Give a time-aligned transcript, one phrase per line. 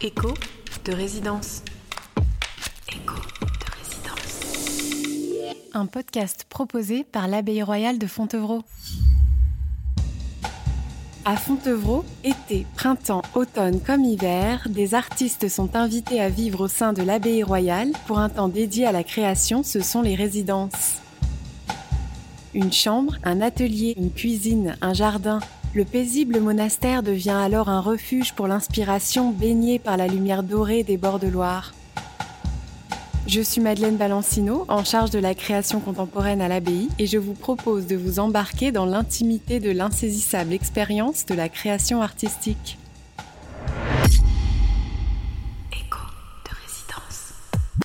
[0.00, 0.32] Écho
[0.84, 1.62] de résidence.
[2.88, 5.56] Écho de résidence.
[5.74, 8.62] Un podcast proposé par l'Abbaye royale de Fontevraud.
[11.24, 16.92] À Fontevraud, été, printemps, automne comme hiver, des artistes sont invités à vivre au sein
[16.92, 20.98] de l'Abbaye royale pour un temps dédié à la création, ce sont les résidences.
[22.54, 25.40] Une chambre, un atelier, une cuisine, un jardin,
[25.74, 30.96] le paisible monastère devient alors un refuge pour l'inspiration baigné par la lumière dorée des
[30.96, 31.74] bords de Loire.
[33.26, 37.34] Je suis Madeleine Balancino, en charge de la création contemporaine à l'abbaye, et je vous
[37.34, 42.78] propose de vous embarquer dans l'intimité de l'insaisissable expérience de la création artistique.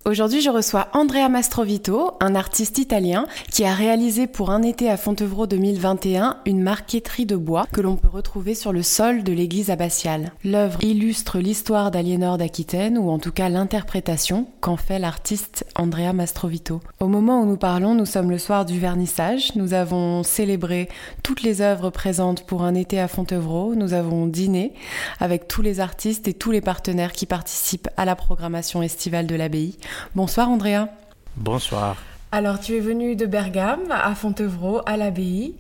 [0.05, 4.98] Aujourd'hui, je reçois Andrea Mastrovito, un artiste italien qui a réalisé pour un été à
[4.98, 9.70] Fontevraud 2021 une marqueterie de bois que l'on peut retrouver sur le sol de l'église
[9.70, 10.34] abbatiale.
[10.43, 16.81] L'œuvre illustre l'histoire d'Aliénor d'Aquitaine ou en tout cas l'interprétation qu'en fait l'artiste Andrea Mastrovito.
[16.99, 19.55] Au moment où nous parlons, nous sommes le soir du vernissage.
[19.55, 20.90] Nous avons célébré
[21.24, 23.74] toutes les œuvres présentes pour un été à Fontevraud.
[23.76, 24.74] Nous avons dîné
[25.21, 29.35] avec tous les artistes et tous les partenaires qui participent à la programmation estivale de
[29.35, 29.77] l'abbaye.
[30.16, 30.88] Bonsoir Andrea.
[31.36, 31.98] Bonsoir.
[32.32, 35.55] Alors tu es venu de Bergame à Fontevraud, à l'abbaye.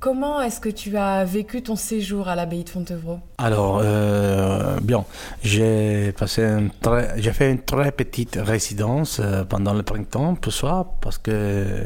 [0.00, 3.18] Comment est-ce que tu as vécu ton séjour à l'abbaye de Fontevraud?
[3.36, 5.04] Alors, euh, bien,
[5.42, 10.52] j'ai passé un très, j'ai fait une très petite résidence euh, pendant le printemps, pour
[10.52, 11.82] soi, parce que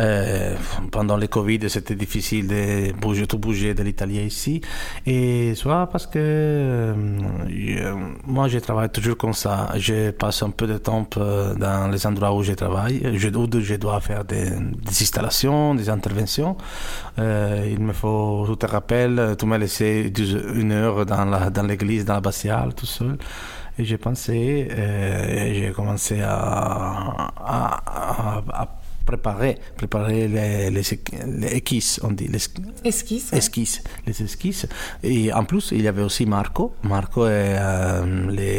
[0.00, 0.54] euh,
[0.90, 4.60] pendant le Covid, c'était difficile de bouger, tout bouger de l'Italie ici,
[5.06, 6.94] et soit parce que
[8.26, 9.68] moi, je travaille toujours comme ça.
[9.76, 14.00] Je passe un peu de temps dans les endroits où je travaille, où je dois
[14.00, 14.50] faire des,
[14.88, 16.56] installations, des interventions.
[17.66, 20.12] Il me faut, tu te rappelles, tu m'as laissé
[20.54, 23.16] une heure dans la- dans l'église, dans l'abbatiale, tout seul.
[23.78, 27.30] Et j'ai pensé, euh, et j'ai commencé à
[29.06, 30.80] préparer, préparer les, les,
[31.56, 32.42] esquisses, on dit, les,
[33.32, 33.38] ouais.
[33.38, 34.66] esquisses, les esquisses.
[35.02, 36.74] Et en plus, il y avait aussi Marco.
[36.82, 38.04] Marco est euh,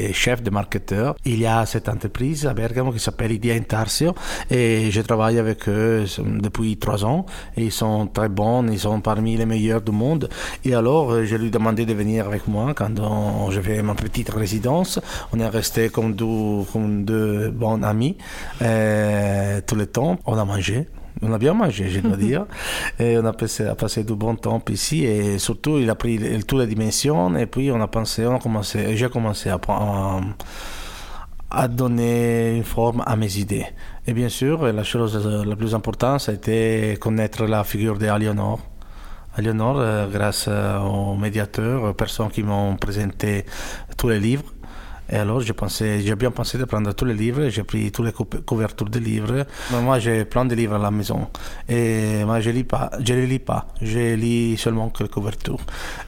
[0.07, 1.15] le chef de marketeur.
[1.25, 4.15] Il y a cette entreprise à Bergamo qui s'appelle Idea Intarsio
[4.49, 6.05] et je travaille avec eux
[6.47, 7.25] depuis trois ans.
[7.57, 10.29] Ils sont très bons, ils sont parmi les meilleurs du monde.
[10.63, 13.81] Et alors, euh, je lui ai demandé de venir avec moi quand on- je fais
[13.83, 14.99] ma petite résidence.
[15.33, 18.15] On est resté comme deux, comme deux bons amis
[18.61, 20.17] euh, tout le temps.
[20.25, 20.87] On a mangé.
[21.21, 22.45] On a bien mangé, je dois dire.
[22.99, 25.03] Et on a passé, a passé du bon temps ici.
[25.03, 27.35] Et surtout, il a pris toutes les dimensions.
[27.37, 29.59] Et puis, on a pensé, on a commencé, j'ai commencé à,
[31.49, 33.65] à donner une forme à mes idées.
[34.05, 38.59] Et bien sûr, la chose la plus importante, ça a été connaître la figure d'Aliénor.
[39.35, 43.45] Aliénor, euh, grâce euh, aux médiateurs, aux personnes qui m'ont présenté
[43.95, 44.43] tous les livres.
[45.09, 48.41] Et alors, j'ai pensé, bien pensé de prendre tous les livres, j'ai pris toutes les
[48.45, 49.45] couvertures des livres.
[49.71, 51.27] Moi, j'ai plein de livres à la maison.
[51.69, 53.67] Et moi, je lis pas, je les lis pas.
[53.81, 55.59] Je lis seulement que les couvertures.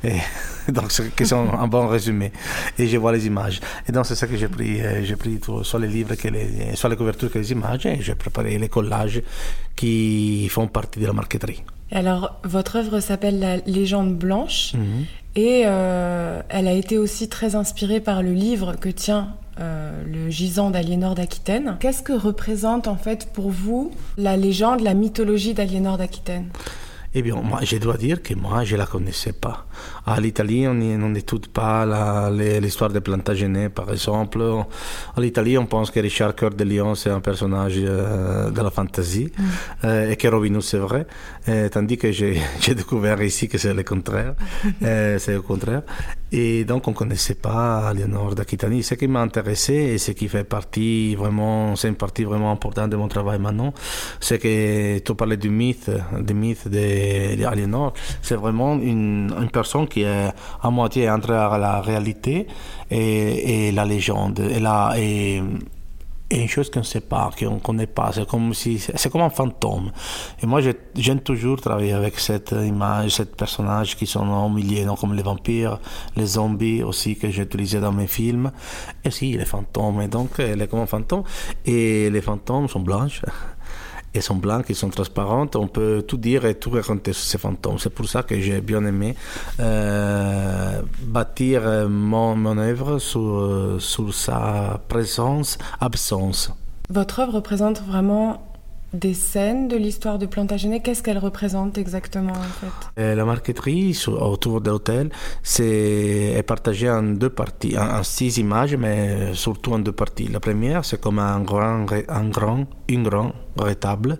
[0.03, 0.17] Et
[0.71, 2.31] donc, c'est un bon résumé.
[2.77, 3.61] Et je vois les images.
[3.87, 4.81] Et donc, c'est ça que j'ai pris.
[4.81, 7.85] euh, J'ai pris soit les livres, les, soit les couvertures que les images.
[7.85, 9.21] Et j'ai préparé les collages
[9.75, 11.63] qui font partie de la marqueterie.
[11.91, 15.05] Alors, votre œuvre s'appelle La légende blanche Mhm.
[15.35, 20.29] et euh, elle a été aussi très inspirée par le livre que tient euh, le
[20.29, 21.75] gisant d'Aliénor d'Aquitaine.
[21.79, 26.47] Qu'est-ce que représente en fait pour vous la légende, la mythologie d'Aliénor d'Aquitaine?
[27.15, 29.65] Eh bien, moi, je dois dire que moi, je ne la connaissais pas.
[30.15, 34.41] À l'Italie, on n'étude pas la- les- l'histoire de Plantagenet, par exemple.
[34.41, 38.71] En Italie, on pense que Richard Cœur de Lion, c'est un personnage euh, de la
[38.71, 39.31] fantasy,
[39.83, 41.05] euh, et que Robin Hood, c'est vrai.
[41.47, 44.33] Euh, tandis que j'ai j'ai découvert ici que c'est le contraire.
[44.81, 45.83] C'est le contraire.
[46.31, 48.83] Et donc, on ne connaissait pas Léonore d'Aquitanie.
[48.83, 52.89] Ce qui m'a intéressé et ce qui fait partie vraiment, c'est une partie vraiment importante
[52.91, 53.73] de mon travail maintenant,
[54.19, 55.89] c'est que tu parlais du mythe,
[56.21, 57.93] du mythe d'Aliénor.
[58.21, 62.47] C'est vraiment une, une personne qui à moitié entre la réalité
[62.91, 64.39] et, la légende.
[64.39, 65.41] Et, la, et,
[66.31, 68.11] et une chose qu'on ne sait pas, qu'on ne connaît pas.
[68.13, 68.27] C'est
[69.11, 69.91] comme un fantôme.
[70.41, 74.85] Et moi, j'ai- j'aime toujours travailler avec cette image, ces personnages qui sont au milieu,
[74.99, 75.79] comme les vampires,
[76.15, 78.51] les zombies aussi que j'ai utilisé dans mes films.
[79.03, 80.01] Et si, les fantômes.
[80.01, 81.23] Et donc, elle est comme un.
[81.65, 83.21] Et les fantômes sont blanches.
[84.13, 85.55] Et sont blancs, ils sont transparentes.
[85.55, 87.77] On peut tout dire et tout raconter sur ces fantômes.
[87.77, 89.15] C'est pour ça que j'ai bien aimé
[89.59, 96.51] euh, bâtir euh, mon, mon œuvre sur, euh, sur sa présence, absence.
[96.89, 98.48] Votre œuvre représente vraiment
[98.93, 100.79] des scènes de l'histoire de Plantagenet.
[100.81, 103.15] Qu'est-ce qu'elle représente exactement en fait?
[103.15, 105.09] La marqueterie autour de l'hôtel
[105.43, 110.27] c'est, est partagée en deux parties, en, six images, mais surtout en deux parties.
[110.27, 114.19] La première, c'est comme un grand, un grand, une grande rétable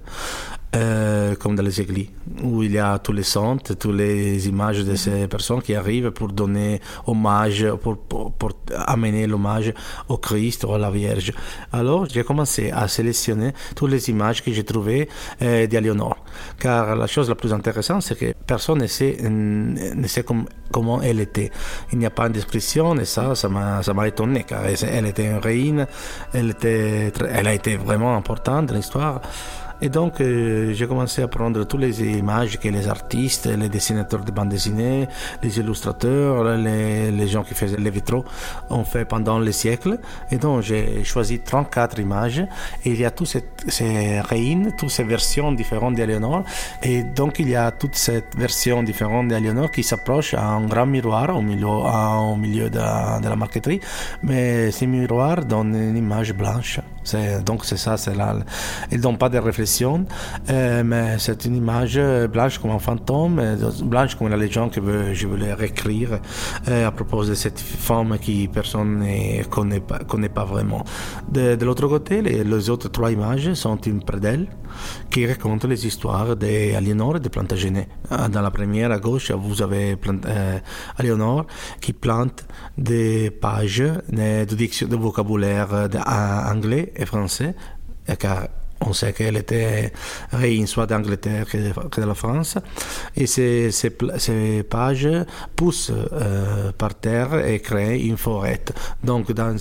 [0.76, 2.10] euh, comme dans les églises,
[2.44, 6.12] où il y a tous les saints, toutes les images de ces personnes qui arrivent
[6.12, 7.98] pour donner hommage, pour,
[8.86, 9.74] amener l'hommage
[10.10, 11.34] au Christ ou à la Vierge.
[11.74, 15.10] Alors j'ai commencé à sélectionner toutes les images que j'ai trouvées
[15.42, 16.18] euh, d'Aliénor.
[16.60, 19.18] Car la chose la plus intéressante, c'est que personne ne sait,
[20.72, 21.50] comment elle était.
[21.92, 25.38] Il n'y a pas de description et ça, ça m'a, étonné, car elle était une
[25.38, 25.88] reine,
[26.32, 29.22] elle a été vraiment importante dans l'histoire.
[29.82, 34.24] Et donc, euh, j'ai commencé à prendre toutes les images que les artistes, les dessinateurs
[34.26, 35.08] de bande dessinée,
[35.42, 38.26] les illustrateurs, les, gens qui faisaient les vitraux
[38.70, 40.00] ont fait pendant les siècles.
[40.32, 42.40] Et donc, j'ai choisi 34 images.
[42.84, 43.28] Et il y a toutes
[43.68, 46.44] ces, reines, toutes ces versions différentes d'Aliénor.
[46.84, 50.86] Et donc, il y a toute cette version différente d'Aliénor qui s'approche à un grand
[50.86, 53.80] miroir au milieu, au milieu de la marqueterie.
[54.24, 56.80] Mais ces miroirs donnent une image blanche.
[57.46, 58.36] Donc, c'est ça, c'est là.
[58.92, 60.06] Ils donnent pas de réflexion
[60.50, 62.00] euh, mais c'est une image
[62.32, 66.20] blanche comme un fantôme, euh, blanche comme la légende que je voulais réécrire
[66.68, 70.84] euh, à propos de cette femme qui personne ne connaît pas, vraiment.
[71.32, 74.48] De, l'autre côté, les, autres trois images sont une prédelle
[75.10, 77.88] qui raconte les histoires d'Aliénor et de Plantagenet.
[78.32, 79.98] Dans la première à gauche, vous avez
[80.98, 81.46] Aliénor
[81.82, 82.46] qui plante
[82.78, 83.80] des pages
[84.10, 85.90] de, de, de vocabulaire
[86.50, 87.56] anglais et français,
[88.18, 88.48] car
[88.82, 89.92] on sait qu'elle était
[90.32, 92.58] reine soit d'Angleterre que, de, la France.
[93.16, 95.10] Et ces, ces, pages
[95.56, 98.62] poussent euh, par terre et créent une forêt.
[99.04, 99.56] Donc, dans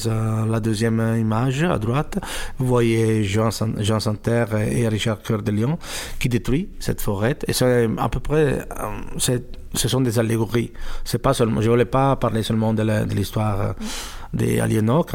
[0.48, 2.18] la deuxième image à droite,
[2.58, 5.78] vous voyez Jean, Jean Santerre et Richard Cœur de Lion
[6.20, 7.36] qui détruisent cette forêt.
[7.46, 8.58] Et c'est à peu près.
[9.28, 9.38] Euh,
[9.74, 10.72] ce sont des allégories.
[11.04, 12.82] C'est pas seulement, je voulais pas parler seulement de
[13.14, 13.74] l'histoire
[14.32, 15.06] des Aliénor,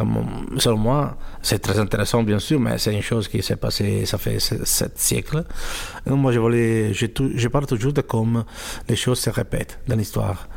[0.58, 4.18] selon moi, c'est très intéressant bien sûr, mais c'est une chose qui s'est passée, ça
[4.18, 5.44] fait sept siècles.
[6.08, 8.44] moi, je voulais, je, parle toujours de comme
[8.90, 10.48] les choses se répètent dans l'histoire.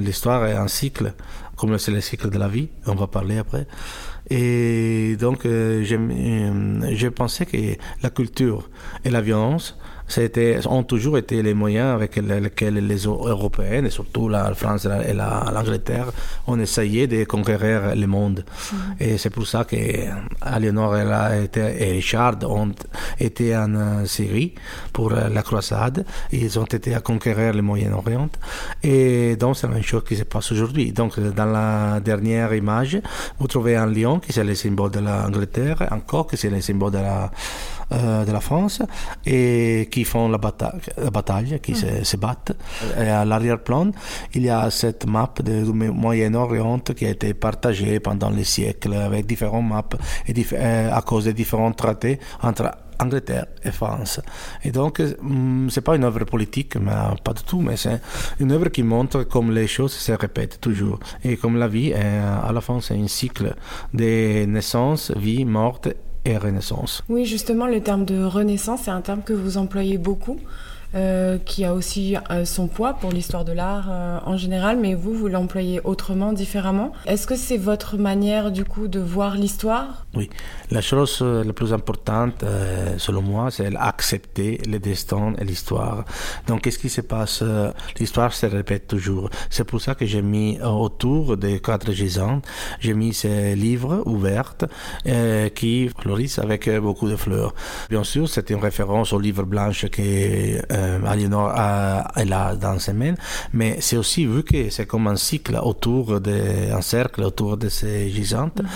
[0.00, 1.14] L'histoire est un cycle,
[1.56, 3.66] comme c'est le cycle de la vie, on va parler après.
[4.28, 7.56] Et donc, euh, j'ai pensé que
[8.02, 8.68] la culture
[9.04, 9.78] et la violence
[10.66, 16.12] ont toujours été les moyens avec lesquels les Européennes, et surtout la France et l'Angleterre,
[16.46, 18.44] ont essayé de conquérir le monde.
[18.44, 18.76] Mm-hmm.
[19.00, 19.76] Et c'est pour ça que
[20.40, 22.72] Aliénor et Richard ont
[23.18, 24.54] été en Syrie
[24.92, 26.04] pour la croisade.
[26.32, 28.28] Ils ont été à conquérir le Moyen-Orient.
[28.82, 30.92] Et donc, c'est la même chose qui se passe aujourd'hui.
[30.92, 33.00] Donc, dans la dernière image,
[33.38, 36.60] vous trouvez un lion qui est le symbole de l'Angleterre, un coq qui est le
[36.60, 37.30] symbole de la
[37.92, 38.82] euh, de la France
[39.26, 42.52] et qui font la, bataille, la bataille qui se, se, battent.
[42.96, 43.90] À l'arrière-plan,
[44.34, 49.26] il y a cette map du Moyen-Orient qui a été partagée pendant les siècles avec
[49.26, 52.70] différentes maps et euh, à cause des différents traités entre
[53.02, 54.20] Angleterre et France.
[54.64, 56.92] Et donc, mm, c'est pas une œuvre politique, mais
[57.22, 58.00] pas du tout, mais c'est
[58.40, 60.98] une œuvre qui montre comme les choses se répètent toujours.
[61.24, 63.54] Et comme la vie, est, à la fin, c'est un cycle
[63.92, 65.80] de naissance, vie, mort
[67.08, 70.38] Oui, justement, le terme de renaissance, c'est un terme que vous employez beaucoup.
[70.94, 74.94] Euh, qui a aussi euh, son poids pour l'histoire de l'art euh, en général, mais
[74.94, 76.92] vous, vous l'employez autrement, différemment.
[77.06, 80.04] Est-ce que c'est votre manière, du coup, de voir l'histoire?
[80.14, 80.28] Oui,
[80.70, 82.44] la chose la plus importante,
[82.98, 86.04] selon moi, c'est accepter le destin et l'histoire.
[86.46, 87.42] Donc, qu'est-ce qui se passe?
[87.98, 89.30] L'histoire se répète toujours.
[89.48, 92.42] C'est pour ça que j'ai mis autour des quatre gisants,
[92.80, 94.56] j'ai mis ces livres ouverts
[95.54, 97.54] qui fleurissent avec beaucoup de fleurs.
[97.88, 102.78] Bien sûr, c'est une référence au livre blanche qui euh, Aliénor a, elle a dans
[102.78, 103.14] ses mains,
[103.52, 107.68] mais c'est aussi vu que c'est comme un cycle autour de, un cercle autour de
[107.68, 108.60] ces gisantes.
[108.62, 108.66] Mm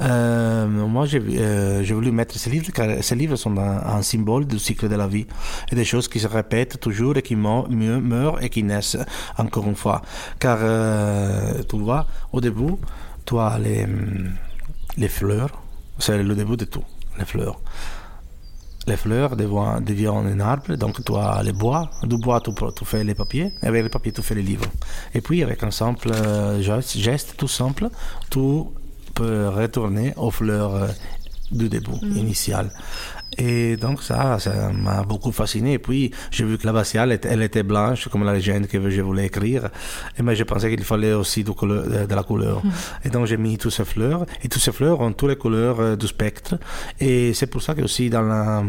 [0.00, 4.58] euh, moi, euh, j'ai voulu mettre ces livres car ces livres sont un, symbole du
[4.58, 5.26] cycle de la vie
[5.70, 8.98] et des choses qui se répètent toujours et qui meurent et qui naissent
[9.38, 10.02] encore une fois.
[10.38, 12.74] Car euh, tu vois, au début,
[13.24, 13.86] tu as les,
[14.96, 15.50] les fleurs,
[15.98, 16.84] c'est le début de tout,
[17.18, 17.58] les fleurs
[18.86, 23.04] les fleurs deviennent un arbre, donc tu as les bois, du bois tu, tu, fais
[23.04, 24.66] les papiers, et avec les papiers tu fais les livres.
[25.14, 27.88] Et puis avec un simple euh, geste, tout simple,
[28.30, 28.62] tu
[29.14, 30.88] peux retourner aux fleurs
[31.50, 32.70] du début initial.
[33.38, 35.74] Et donc ça, ça m'a beaucoup fasciné.
[35.74, 39.00] Et puis j'ai vu que la batiale, elle était blanche comme la légende que je
[39.02, 39.68] voulais écrire.
[40.18, 41.52] Et moi, je pensais qu'il fallait aussi de,
[42.06, 42.62] de, la couleur.
[43.04, 44.26] Et donc j'ai mis toutes ces fleurs.
[44.42, 46.58] Et toutes ces fleurs ont toutes les couleurs euh, du spectre.
[47.00, 48.62] Et c'est pour ça que aussi dans la,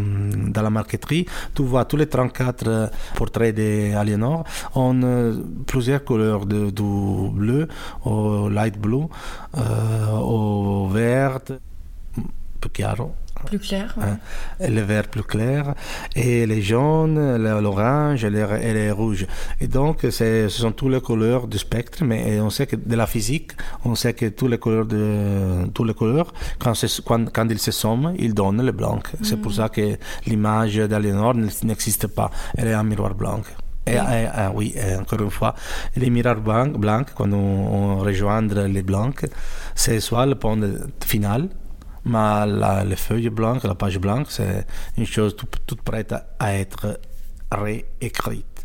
[0.48, 4.44] dans la marqueterie, tu vois tous les 34 euh, portraits d'Aliénor
[4.76, 5.34] ont euh,
[5.66, 7.68] plusieurs couleurs de, du bleu
[8.06, 9.06] au light blue,
[9.58, 11.40] euh, au vert,
[12.62, 12.96] plus clair
[13.46, 13.94] plus clair.
[13.98, 14.04] Ouais.
[14.06, 14.18] Hein?
[14.70, 15.74] Le vert plus clair,
[16.16, 19.26] et les jaunes, l'orange et les, et les rouges.
[19.60, 23.08] Et donc, ce sont toutes les couleurs du spectre, mais on sait que de la
[23.08, 23.52] physique,
[23.86, 26.74] on sait que toutes les couleurs, de, toutes les couleurs quand,
[27.06, 28.98] quand, quand ils se somment, ils donnent le blanc.
[28.98, 29.24] Mm.
[29.24, 32.32] C'est pour ça que l'image d'Aliénor n'existe pas.
[32.56, 33.42] Elle est un miroir blanc.
[33.88, 33.98] Et,
[34.54, 35.56] oui, encore une fois,
[35.96, 39.26] les miroirs blancs, blancs quand on, on rejoint les blancs,
[39.76, 40.58] c'est soit le point
[41.06, 41.48] final,
[42.08, 44.66] mais la, les feuilles blanches, la page blanche, c'est
[44.98, 47.00] une chose toute, toute prête à être
[47.52, 48.57] réécrite.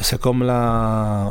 [0.00, 1.30] C'est comme la.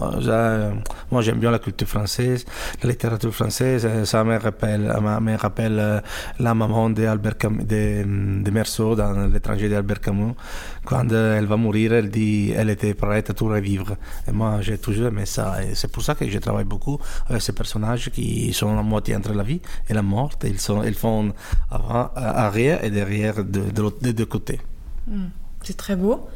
[1.11, 2.45] Moi, j'aime bien la culture française,
[2.83, 4.03] la littérature française.
[4.03, 6.03] Ça me rappelle, me rappelle
[6.39, 10.33] la maman d'Albert Camus, de, de Merceau dans L'étranger d'Albert Camus.
[10.83, 13.95] Quand elle va mourir, elle dit elle était prête à tout revivre.
[14.27, 15.57] Et moi, j'ai toujours aimé ça.
[15.73, 19.33] C'est pour ça que je travaille beaucoup avec ces personnages qui sont à moitié entre
[19.33, 20.31] la vie et la mort.
[20.43, 21.33] Ils, sont, ils font
[21.71, 24.59] avant, arrière et derrière de, de, deux côtés.
[25.63, 26.27] C'est très beau.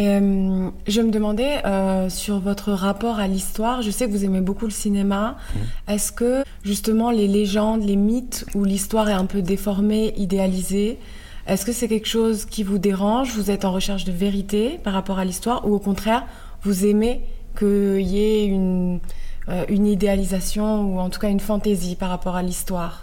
[0.00, 3.82] Euh, je me demandais euh, sur votre rapport à l'histoire.
[3.82, 5.36] Je sais que vous aimez beaucoup le cinéma.
[5.36, 5.58] Mmh.
[5.92, 10.98] Est-ce que justement les légendes, les mythes où l'histoire est un peu déformée, idéalisée,
[11.46, 13.34] est-ce que c'est quelque chose qui vous dérange?
[13.34, 15.66] Vous êtes en recherche de vérité par rapport à l'histoire?
[15.68, 16.24] Ou au contraire,
[16.62, 17.20] vous aimez
[17.58, 19.00] qu'il y ait une,
[19.48, 23.00] euh, une idéalisation ou en tout cas une fantaisie par rapport à l'histoire?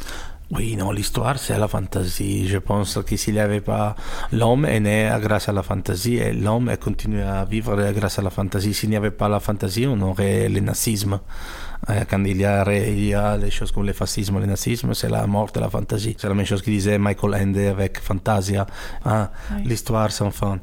[0.52, 2.48] Oui, non, l'histoire, c'est la fantaisie.
[2.48, 3.96] Je pense que s'il n'y avait pas
[4.32, 8.32] l'homme est né grâce à la fantaisie et l'homme continue à vivre grâce à la
[8.32, 8.74] fantaisie.
[8.74, 11.20] S'il n'y avait pas la fantaisie, on aurait le nazisme.
[12.10, 15.10] Quand il y, a, il y a des choses comme le fascisme, le nazisme, c'est
[15.10, 16.16] la mort de la fantaisie.
[16.18, 18.66] C'est la même chose que disait Michael Ende avec Fantasia,
[19.06, 19.30] hein?
[19.56, 19.64] oui.
[19.66, 20.60] l'histoire sans fin.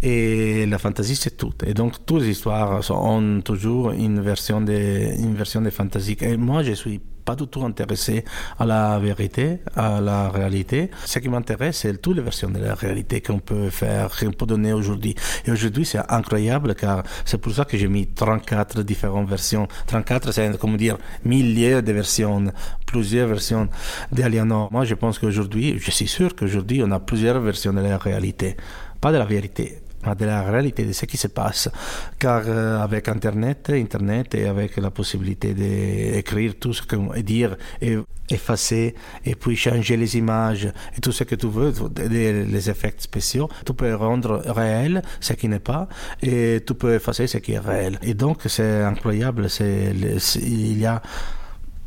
[0.00, 1.52] Et la fantaisie, c'est tout.
[1.66, 4.72] Et donc, toutes les histoires ont toujours une version de,
[5.18, 6.16] une version de fantaisie.
[6.20, 8.24] Et moi, je suis pas du tout intéressé
[8.58, 10.90] à la vérité, à la réalité.
[11.04, 14.46] Ce qui m'intéresse, c'est toutes les versions de la réalité qu'on peut faire, qu'on peut
[14.46, 15.14] donner aujourd'hui.
[15.46, 19.66] Et aujourd'hui, c'est incroyable car c'est pour ça que j'ai mis 34 différentes versions.
[19.86, 22.44] 34, c'est comme dire milliers de versions,
[22.86, 23.68] plusieurs versions
[24.12, 24.72] d'Aliénor.
[24.72, 28.56] Moi, je pense qu'aujourd'hui, je suis sûr qu'aujourd'hui, on a plusieurs versions de la réalité.
[29.00, 29.80] Pas de la vérité,
[30.14, 31.70] de la réalité de ce qui se passe.
[32.18, 37.96] Car euh, avec Internet, Internet et avec la possibilité d'écrire tout ce qu'on dire et
[38.30, 38.94] effacer
[39.24, 41.72] et puis changer les images et tout ce que tu veux,
[42.08, 45.88] les effets spéciaux, tu peux rendre réel ce qui n'est pas
[46.22, 47.98] et tu peux effacer ce qui est réel.
[48.02, 49.92] Et donc c'est incroyable, c'est,
[50.36, 51.02] il y a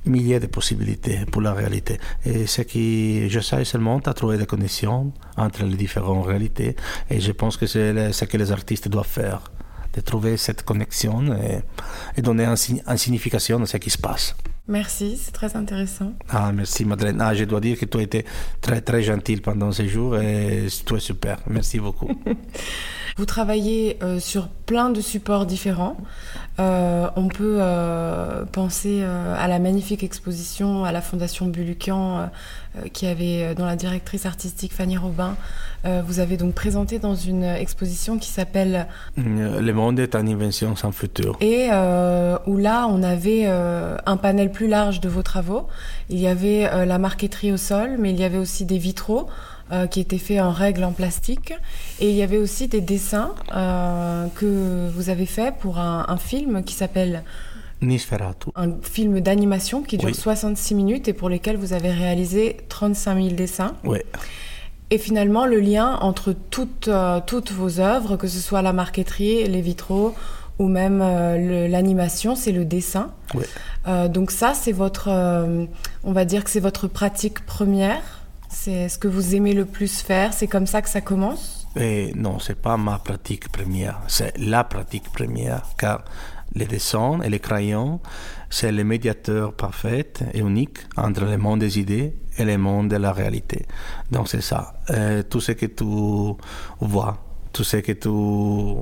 [0.07, 1.99] milliers de possibilités pour la réalité.
[2.25, 6.75] Et ce qui j'essaie seulement à trouver des connexions entre les différentes réalités.
[7.09, 9.51] Et je pense que c'est ce que les artistes doivent faire,
[9.93, 11.33] de trouver cette connexion
[12.17, 14.35] et, donner une un signification à ce qui se passe.
[14.67, 16.11] Merci, c'est très intéressant.
[16.29, 17.21] Ah, merci Madeleine.
[17.21, 18.25] Ah, je dois dire que tu as été
[18.59, 21.39] très très gentille pendant ces jours et es super.
[21.47, 22.09] Merci beaucoup.
[23.17, 25.97] Vous travaillez euh, sur plein de supports différents.
[26.59, 32.29] Euh, on peut euh, penser à la magnifique exposition à la Fondation Bulucan,
[32.93, 35.35] qui avait, dont la directrice artistique Fanny Robin,
[35.85, 40.91] vous avez donc présenté dans une exposition qui s'appelle Le monde est une invention sans
[40.91, 41.37] futur.
[41.39, 45.67] Et où là, on avait un panel plus large de vos travaux.
[46.09, 49.27] Il y avait la marqueterie au sol, mais il y avait aussi des vitraux.
[49.69, 51.53] Euh, qui étaient faits en règle en plastique.
[51.99, 56.15] Et il y avait aussi des dessins euh, que vous avez faits pour un, un
[56.15, 57.23] film qui s'appelle
[58.55, 60.15] Un film d'animation qui dure Oui.
[60.15, 63.75] 66 minutes et pour lesquels vous avez réalisé 35 000 dessins.
[63.83, 63.99] Oui.
[64.89, 69.47] Et finalement, le lien entre toutes, euh, toutes vos œuvres, que ce soit la marqueterie,
[69.47, 70.15] les vitraux
[70.59, 73.11] ou même euh, l'animation, c'est le dessin.
[73.35, 73.43] Oui.
[73.87, 75.09] Euh, donc ça, c'est votre,
[76.03, 78.01] on va dire que c'est votre pratique première.
[78.49, 80.33] C'est ce que vous aimez le plus faire.
[80.33, 81.67] C'est comme ça que ça commence?
[81.79, 86.05] Et non, c'est pas ma pratique première, c'est la pratique première, car
[86.57, 87.99] les dessins et les crayons,
[88.49, 92.97] c'est le médiateur parfait et unique entre le monde des idées et le monde de
[92.97, 93.65] la réalité.
[94.11, 94.73] Donc c'est ça.
[94.89, 95.85] Euh, tout ce que tu
[96.79, 97.17] vois,
[97.53, 98.09] tout ce que tu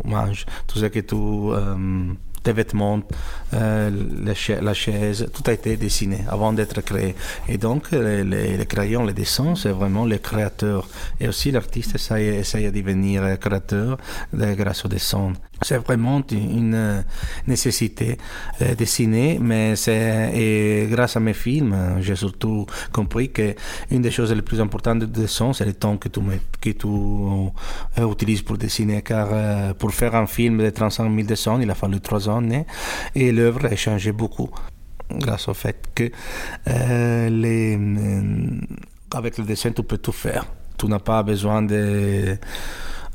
[0.08, 2.14] manges, tout ce que tu euh,
[2.46, 3.02] des vêtements,
[3.54, 3.90] euh,
[4.24, 7.16] la, chaise, tout a été dessiné avant d'être créé.
[7.50, 10.88] Et donc, les, crayons, les dessins, c'est vraiment le créateur.
[11.20, 13.98] Et aussi, l'artiste essaye, essaye de devenir créateur
[14.34, 15.34] grâce au dessin.
[15.62, 17.04] C'est vraiment une
[17.48, 18.18] nécessité
[18.60, 23.56] de dessiner, mais c'est grâce à mes films, j'ai surtout compris que
[23.92, 26.20] une des choses les plus importantes du dessin, c'est le temps que tu,
[28.00, 31.70] euh, utilises pour dessiner, car euh, pour faire un film de 35 000 dessins, il
[31.70, 32.30] a fallu trois
[33.16, 34.50] et l'œuvre a changé beaucoup
[35.12, 36.12] grâce au fait que
[36.68, 37.78] euh, les,
[39.14, 40.46] avec le dessin, tu peux tout faire.
[40.78, 42.38] Tu n'as pas besoin de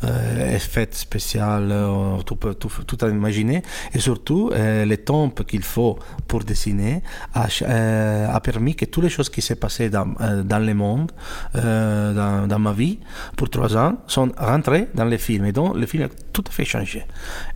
[0.02, 3.62] euh, effets spéciaux, euh, tout, à imaginer.
[3.94, 7.02] Et surtout, euh, les temps qu'il faut pour dessiner
[7.34, 10.06] a, permis que toutes les choses qui s'est passées dans,
[10.44, 11.12] dans le monde,
[11.54, 12.98] dans, ma vie,
[13.36, 15.44] pour trois ans, sont rentrées dans les films.
[15.46, 17.04] Et donc, le film a tout à fait changé.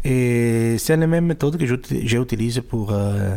[0.04, 2.92] Et c'est la même méthode que j'utilise pour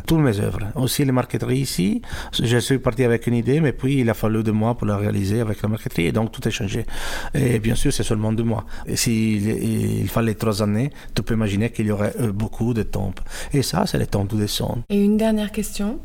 [0.06, 0.60] toutes mes œuvres.
[0.76, 2.02] Aussi, les marqueteries ici,
[2.34, 4.98] je suis parti avec une idée, mais puis il a fallu de moi pour la
[4.98, 6.86] réaliser avec la marqueterie, et donc tout a changé.
[7.34, 8.66] Et bien sûr, c'est seulement de moi
[8.98, 13.20] s'il il fallait trois années, tu peux imaginer qu'il y aurait euh, beaucoup de tombes.
[13.54, 14.84] Et ça, c'est les tombes des sons.
[14.90, 16.00] Et une dernière question.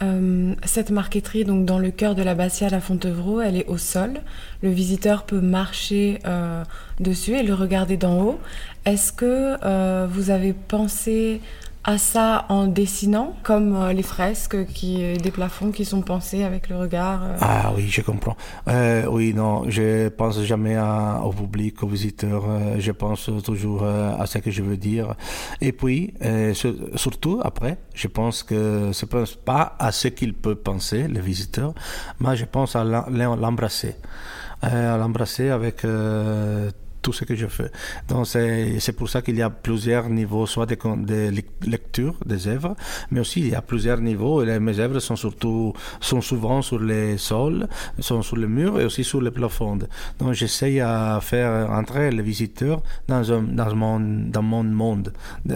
[0.00, 4.20] Euh, cette marqueterie, donc dans le cœur de l'abbatiale à Fontevraud, elle est au sol.
[4.62, 6.62] Le visiteur peut marcher euh,
[7.00, 8.38] dessus et le regarder d'en haut.
[8.84, 11.40] Est-ce que vous avez pensé
[11.88, 16.44] à ça en dessinant, comme euh, les fresques qui, euh, des plafonds qui sont pensés
[16.44, 17.24] avec le regard.
[17.24, 17.36] Euh.
[17.40, 18.36] Ah oui, je comprends.
[19.10, 20.76] oui, non, je pense jamais
[21.24, 22.44] au public, aux visiteurs.
[22.78, 25.14] je pense toujours à ce que je veux dire.
[25.62, 26.12] Et puis,
[26.94, 31.72] surtout après, je pense que je pense pas à ce qu'il peut penser, le visiteur,
[32.20, 33.96] mais je pense à l'embrasser,
[34.60, 35.86] à l'embrasser avec
[37.02, 37.70] tout ce que je fais.
[38.08, 41.30] Donc c'est pour ça qu'il y a plusieurs niveaux, soit de, de,
[41.66, 42.74] lecture des œuvres,
[43.10, 44.42] mais aussi il y a plusieurs niveaux.
[44.42, 48.84] Et mes œuvres sont surtout sont souvent sur les sols, sont sur les murs et
[48.84, 49.78] aussi sur les plafonds.
[50.18, 55.12] Donc j'essaye à faire entrer les visiteurs dans un dans mon dans mon monde,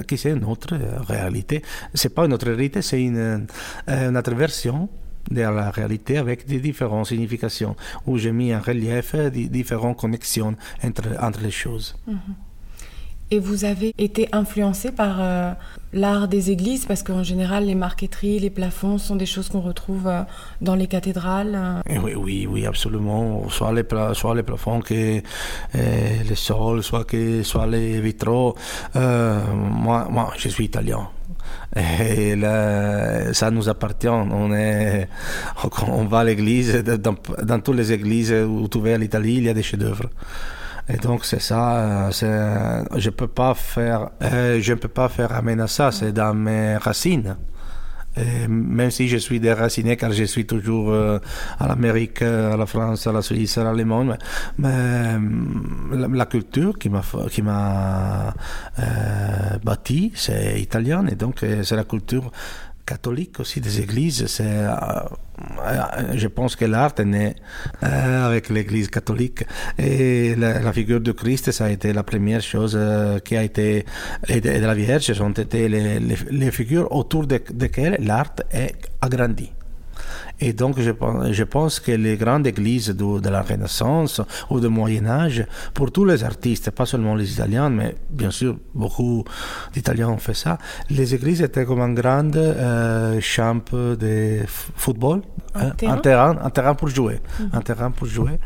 [0.07, 0.75] qui c'est une autre
[1.09, 1.63] réalité.
[1.95, 3.47] C'est pas une autre réalité, c'est une,
[3.89, 4.89] une autre version
[5.31, 7.77] de la réalité avec des différentes significations,
[8.07, 11.97] où j'ai mis en relief des différentes connexions entre, entre les choses.
[12.07, 12.35] Mhm.
[13.33, 15.53] Et vous avez été influencé par euh,
[15.95, 16.85] l'art des églises?
[16.85, 20.21] Parce qu'en général, les marqueteries, les plafonds sont des choses qu'on retrouve euh,
[20.61, 21.55] dans les cathédrales.
[21.55, 21.99] Euh.
[22.05, 23.49] oui, oui, oui, absolument.
[23.49, 25.23] Soit les, soit les plafonds que
[25.73, 28.55] les sols, soit, que, soit les vitraux.
[28.95, 31.09] moi, moi, je suis italien.
[31.77, 34.09] Et là, ça nous appartient.
[34.09, 35.09] On, est,
[35.89, 39.49] on va à l'église, dans, toutes les églises où tu vas à l'Italie, il y
[39.49, 40.09] a des chefs-d'œuvre.
[40.89, 45.69] Et donc c'est ça, je peux pas faire, euh, je ne peux pas faire amener
[45.69, 47.37] ça, c'est dans mes racines.
[48.17, 51.19] Et même si je suis déraciné, car je suis toujours euh,
[51.59, 54.17] à l'Amérique, à la France, à la Suisse, à l'Allemagne,
[54.59, 58.35] mais, euh, la, culture qui m'a qui m'a
[58.79, 62.31] euh, bâti, c'est italienne, et donc c'est la culture
[62.87, 64.27] catholique aussi des églises.
[64.27, 64.75] C'est, euh,
[66.15, 67.35] je pense que l'art est né
[67.83, 69.45] euh, avec l'église catholique
[69.79, 73.85] et la, figure de Christ, ça a été la première chose euh, qui a été,
[74.29, 79.51] et de, la Vierge, ont été les, les, figures autour de, desquelles l'art est agrandi.
[80.45, 80.91] Et donc, je,
[81.31, 85.93] je pense que les grandes églises de, de, la Renaissance ou du Moyen Âge, pour
[85.93, 89.23] tous les artistes, pas seulement les Italiens, mais bien sûr, beaucoup
[89.73, 90.59] d'Italiens ont fait ça,
[90.91, 95.23] les églises étaient comme un grand euh, champ de football,
[95.55, 95.93] un, hein, terrain?
[95.95, 96.39] un, terrain?
[96.43, 97.57] un terrain, pour jouer, -hmm.
[97.59, 98.37] un terrain pour jouer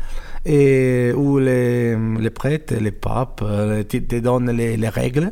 [0.45, 5.31] et où les, les prêtres, les papes euh, te, te donnent les, les règles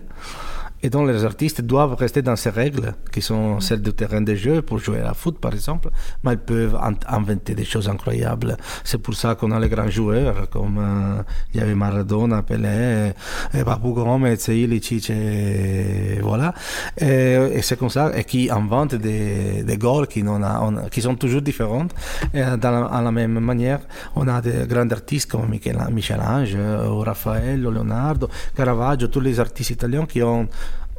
[0.83, 4.35] et donc les artistes doivent rester dans ces règles, qui sont celles du terrain de
[4.35, 5.89] jeu pour jouer à la foot par exemple,
[6.23, 8.57] mais ils peuvent inventer des choses incroyables.
[8.83, 13.13] C'est pour ça qu'on a les grands joueurs, comme euh, il y avait Maradona, Pelé,
[13.53, 16.53] et Babu Gomez, Ilicic, et voilà.
[16.97, 21.41] Et, c'est comme ça, et qui inventent des, des goals qui, a, qui sont toujours
[21.41, 21.88] différents.
[22.33, 23.79] Et dans la, la même manière,
[24.15, 26.57] on a des grands artistes comme Michel-Ange,
[27.05, 30.47] Raphaël, Leonardo, Caravaggio, tous les artistes italiens qui ont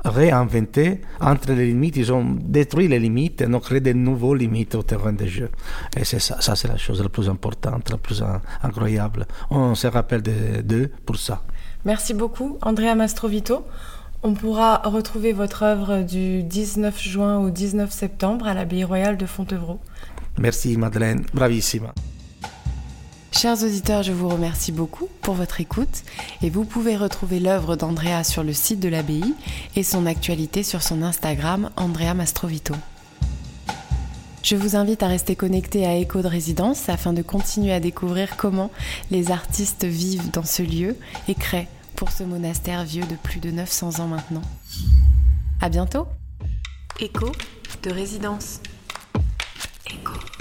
[0.09, 4.75] réinventé entre les limites, ils ont détruit les limites et ont créé de nouvelles limites
[4.75, 5.51] au terrain de jeu.
[5.97, 8.23] Et c'est ça, ça c'est la chose la plus importante, la plus
[8.63, 9.27] incroyable.
[9.51, 11.43] On se rappelle d'eux pour ça.
[11.85, 13.65] Merci beaucoup, Andrea Mastrovito.
[14.23, 19.27] On pourra retrouver votre œuvre du 19 juin au 19 septembre à l'abbaye royale de
[19.27, 19.79] Fontevraud.
[20.39, 21.95] Merci Madeleine, bravissima.
[23.37, 26.05] Chers auditeurs, je vous remercie beaucoup pour votre écoute
[26.41, 29.35] et vous pouvez retrouver l'œuvre d'Andrea sur le site de l'abbaye
[29.75, 32.75] et son actualité sur son Instagram Andrea Mastrovito.
[34.43, 38.39] Je vous invite à rester connecté à Echo de Résidence afin de continuer à découvrir
[38.39, 38.71] comment
[39.11, 40.97] les artistes vivent dans ce lieu
[41.29, 44.43] et créent pour ce monastère vieux de plus de 900 ans maintenant.
[45.61, 46.07] À bientôt!
[47.01, 47.31] Écho
[47.83, 48.61] de résidence.
[49.91, 50.36] Écho.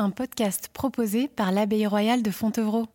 [0.00, 2.88] Un podcast proposé par l'Abbaye royale de Fontevraud.